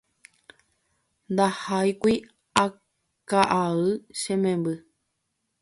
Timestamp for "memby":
4.43-4.73